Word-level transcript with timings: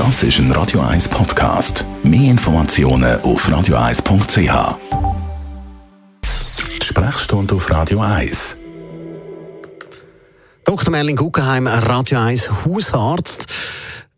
Das 0.00 0.22
ist 0.22 0.38
ein 0.38 0.50
Radio 0.52 0.80
1 0.80 1.10
Podcast. 1.10 1.84
Mehr 2.02 2.30
Informationen 2.30 3.20
auf 3.20 3.46
radio1.ch. 3.46 4.78
Sprechstunde 6.82 7.54
auf 7.54 7.70
Radio 7.70 8.00
1. 8.00 8.56
Dr. 10.64 10.90
Merlin 10.90 11.16
Guggenheim, 11.16 11.66
Radio 11.66 12.18
1 12.18 12.64
Hausarzt. 12.64 13.44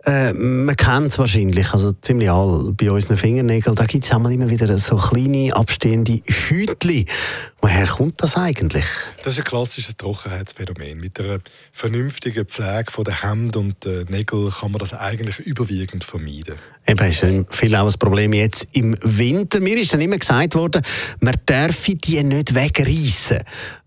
Äh, 0.04 0.32
man 0.34 0.76
kennt 0.76 1.08
es 1.08 1.18
wahrscheinlich, 1.18 1.72
also 1.72 1.90
ziemlich 2.00 2.30
all 2.30 2.72
bei 2.74 2.88
unseren 2.88 3.16
Fingernägeln. 3.16 3.74
Da 3.74 3.84
gibt 3.84 4.04
es 4.04 4.10
immer 4.12 4.30
wieder 4.50 4.78
so 4.78 4.94
kleine 4.94 5.52
abstehende 5.52 6.22
Hütchen. 6.24 7.06
Woher 7.64 7.86
kommt 7.86 8.20
das 8.20 8.36
eigentlich? 8.36 8.86
Das 9.22 9.34
ist 9.34 9.38
ein 9.38 9.44
klassisches 9.44 9.96
Trockenheitsphänomen. 9.96 10.98
Mit 10.98 11.20
einer 11.20 11.38
vernünftigen 11.70 12.44
Pflege 12.44 13.04
der 13.06 13.22
Hände 13.22 13.60
und 13.60 13.84
der 13.84 14.04
Nägel 14.06 14.50
kann 14.50 14.72
man 14.72 14.80
das 14.80 14.92
eigentlich 14.92 15.38
überwiegend 15.38 16.02
vermeiden. 16.02 16.56
Eben, 16.88 17.08
ist 17.08 17.24
viel 17.56 17.76
auch 17.76 17.86
ein 17.86 17.98
Problem 18.00 18.32
jetzt 18.32 18.66
im 18.72 18.96
Winter. 19.02 19.60
Mir 19.60 19.78
ist 19.78 19.94
dann 19.94 20.00
immer 20.00 20.18
gesagt 20.18 20.56
worden, 20.56 20.82
man 21.20 21.36
dürfe 21.48 21.94
die 21.94 22.20
nicht 22.24 22.52
wegreißen. 22.52 23.38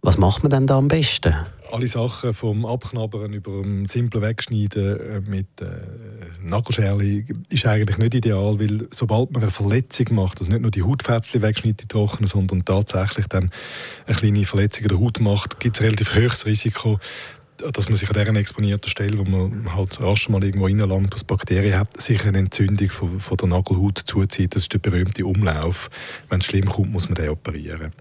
Was 0.02 0.18
macht 0.18 0.44
man 0.44 0.52
denn 0.52 0.68
da 0.68 0.78
am 0.78 0.88
besten? 0.88 1.36
alle 1.76 1.88
Sachen 1.88 2.34
vom 2.34 2.66
Abknabbern 2.66 3.34
über 3.34 3.62
ein 3.62 3.86
simples 3.86 4.24
Wegschneiden 4.24 5.00
äh, 5.00 5.20
mit 5.30 5.48
äh, 5.62 5.66
Nagelscherli 6.42 7.26
ist 7.50 7.66
eigentlich 7.68 7.98
nicht 7.98 8.16
ideal, 8.16 8.60
weil 8.60 8.88
sobald 8.92 9.32
man 9.32 9.44
eine 9.44 9.52
Verletzung 9.52 10.08
macht, 10.12 10.40
also 10.40 10.52
nicht 10.52 10.62
nur 10.62 10.72
die 10.72 10.84
Hautfätzchen 10.84 11.42
wegschneidet, 11.42 11.84
die 11.84 11.88
trocknen, 11.88 12.28
sondern 12.28 12.64
tatsächlich 12.64 13.28
dann 13.28 13.52
eine 14.06 14.16
kleine 14.16 14.46
Verletzung 14.46 14.88
der 14.88 15.00
Haut 15.00 15.20
macht, 15.20 15.60
gibt 15.60 15.76
es 15.76 15.82
ein 15.82 15.86
relativ 15.86 16.16
hohes 16.16 16.46
Risiko, 16.46 17.00
dass 17.58 17.88
man 17.88 17.96
sich 17.96 18.10
an 18.10 18.16
dieser 18.16 18.36
exponierten 18.36 18.90
Stelle, 18.90 19.18
wo 19.18 19.24
man 19.24 19.74
halt 19.76 20.00
rasch 20.02 20.30
mal 20.30 20.44
irgendwo 20.44 20.66
reinlangt, 20.66 21.14
dass 21.14 21.24
Bakterien 21.24 21.80
hat, 21.80 22.00
sich 22.00 22.26
eine 22.26 22.40
Entzündung 22.40 22.90
von, 22.90 23.20
von, 23.20 23.38
der 23.38 23.48
Nagelhaut 23.48 24.02
zuzieht. 24.06 24.56
Das 24.56 24.64
ist 24.64 24.74
der 24.74 24.80
berühmte 24.80 25.26
Umlauf. 25.26 25.90
Wenn 26.30 26.40
es 26.40 26.46
schlimm 26.46 26.66
kommt, 26.66 26.92
muss 26.92 27.08
man 27.08 27.16
den 27.16 27.30
operieren. 27.30 27.94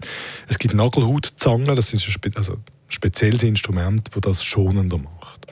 Es 0.47 0.59
gibt 0.59 0.73
Nagelhautzangen, 0.73 1.75
das 1.75 1.93
ist 1.93 2.07
ein, 2.07 2.35
also 2.35 2.57
spezielles 2.87 3.43
Instrument, 3.43 4.09
das 4.13 4.21
das 4.21 4.43
schonender 4.43 4.97
macht. 4.97 5.47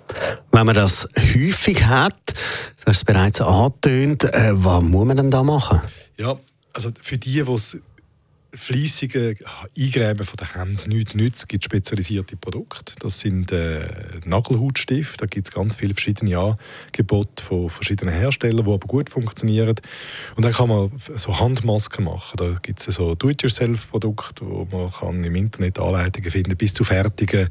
Wenn 0.51 0.65
man 0.65 0.75
das 0.75 1.07
häufig 1.17 1.85
hat, 1.85 2.33
das 2.77 2.85
hast 2.85 3.01
du 3.01 3.13
bereits 3.13 3.41
angetönt, 3.41 4.25
äh, 4.25 4.51
was 4.53 4.83
muss 4.83 5.07
man 5.07 5.17
denn 5.17 5.31
da 5.31 5.43
machen? 5.43 5.81
Ja, 6.17 6.37
also 6.73 6.91
für 7.01 7.17
die, 7.17 7.43
die 7.43 7.51
es 7.51 7.77
fleissige 8.55 9.35
Eingräben 9.77 10.25
von 10.25 10.37
der 10.37 10.53
Hand 10.55 10.87
nichts 10.87 11.15
nützt, 11.15 11.49
gibt 11.49 11.63
es 11.63 11.65
spezialisierte 11.65 12.37
Produkte. 12.37 12.93
Das 12.99 13.19
sind 13.19 13.51
äh, 13.51 13.87
Nagelhautstifte. 14.25 15.17
Da 15.17 15.25
gibt 15.25 15.47
es 15.47 15.53
ganz 15.53 15.75
viele 15.75 15.93
verschiedene 15.93 16.37
Angebote 16.37 17.43
von 17.43 17.69
verschiedenen 17.69 18.13
Herstellern, 18.13 18.65
die 18.65 18.71
aber 18.71 18.87
gut 18.87 19.09
funktionieren. 19.09 19.75
Und 20.35 20.45
dann 20.45 20.53
kann 20.53 20.69
man 20.69 20.91
so 21.15 21.39
Handmasken 21.39 22.05
machen. 22.05 22.37
Da 22.37 22.57
gibt 22.61 22.87
es 22.87 22.95
so 22.95 23.15
Do-it-yourself-Produkte, 23.15 24.45
wo 24.45 24.67
man 24.71 24.91
kann 24.91 25.23
im 25.23 25.35
Internet 25.35 25.79
Anleitungen 25.79 26.29
finden 26.29 26.55
bis 26.55 26.73
zu 26.73 26.83
fertigen 26.83 27.49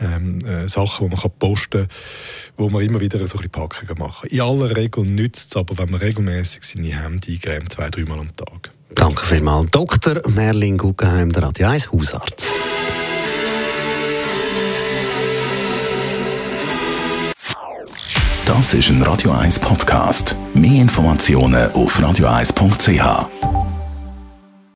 ähm, 0.00 0.38
äh, 0.46 0.68
Sachen, 0.68 1.06
die 1.06 1.14
man 1.14 1.20
kann 1.20 1.32
posten 1.38 1.88
kann, 1.88 1.96
wo 2.56 2.70
man 2.70 2.82
immer 2.82 3.00
wieder 3.00 3.24
so 3.26 3.38
ein 3.38 3.50
Packungen 3.50 3.98
machen 3.98 4.30
In 4.30 4.40
aller 4.40 4.74
Regel 4.74 5.04
nützt 5.04 5.50
es 5.50 5.56
aber, 5.56 5.76
wenn 5.76 5.90
man 5.90 6.00
regelmäßig 6.00 6.62
seine 6.62 7.02
Hände 7.02 7.30
eingrämt, 7.30 7.72
zwei, 7.72 7.90
dreimal 7.90 8.20
am 8.20 8.34
Tag. 8.34 8.72
Danke 8.94 9.24
vielmals. 9.24 9.70
Dr. 9.70 10.20
Merlin 10.28 10.78
Guggenheim, 10.78 11.32
der 11.32 11.44
Radio 11.44 11.68
1 11.68 11.92
Hausarzt. 11.92 12.46
Das 18.44 18.72
ist 18.72 18.88
ein 18.88 19.02
Radio 19.02 19.32
1 19.32 19.58
Podcast. 19.58 20.34
Mehr 20.54 20.80
Informationen 20.80 21.70
auf 21.72 22.00
radio1.ch. 22.00 23.47